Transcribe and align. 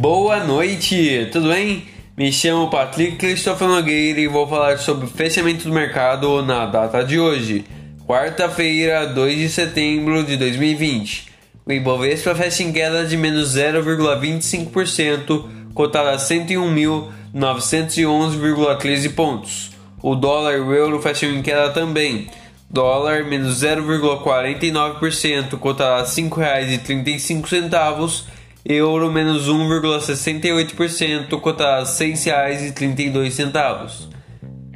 Boa 0.00 0.42
noite, 0.42 1.28
tudo 1.30 1.50
bem? 1.50 1.84
Me 2.16 2.32
chamo 2.32 2.70
Patrick 2.70 3.16
Christopher 3.16 3.68
Nogueira 3.68 4.18
e 4.18 4.26
vou 4.26 4.48
falar 4.48 4.78
sobre 4.78 5.04
o 5.04 5.10
fechamento 5.10 5.68
do 5.68 5.74
mercado 5.74 6.42
na 6.42 6.64
data 6.64 7.04
de 7.04 7.20
hoje, 7.20 7.66
quarta-feira, 8.06 9.06
2 9.06 9.36
de 9.36 9.50
setembro 9.50 10.24
de 10.24 10.38
2020. 10.38 11.28
O 11.66 11.72
Ibovespa 11.72 12.34
fecha 12.34 12.62
em 12.62 12.72
queda 12.72 13.04
de 13.04 13.14
menos 13.14 13.54
0,25%, 13.54 15.44
cotado 15.74 16.08
a 16.08 16.16
101.911,13 16.16 19.14
pontos. 19.14 19.72
O 20.02 20.14
dólar 20.14 20.54
e 20.54 20.60
o 20.60 20.72
euro 20.72 21.02
fecham 21.02 21.28
em 21.28 21.42
queda 21.42 21.68
também. 21.68 22.26
Dólar 22.70 23.24
menos 23.24 23.62
0,49%, 23.62 25.58
cotado 25.58 26.00
a 26.00 26.06
R$ 26.06 26.10
5,35 26.10 28.39
euro 28.64 29.10
menos 29.10 29.48
1,68%, 29.48 31.40
cotado 31.40 31.80
a 31.80 31.80
R$ 31.80 31.84
6,32. 31.84 34.08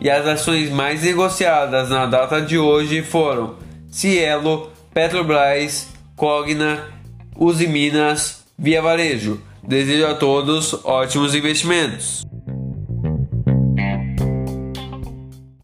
E 0.00 0.08
as 0.08 0.24
ações 0.26 0.70
mais 0.70 1.02
negociadas 1.02 1.90
na 1.90 2.06
data 2.06 2.40
de 2.40 2.56
hoje 2.56 3.02
foram 3.02 3.56
Cielo, 3.90 4.70
Petrobras, 4.94 5.88
Cogna, 6.14 6.88
Uzi 7.36 7.66
Minas, 7.66 8.44
Via 8.56 8.80
Varejo. 8.80 9.38
Desejo 9.66 10.06
a 10.06 10.14
todos 10.14 10.80
ótimos 10.84 11.34
investimentos. 11.34 12.24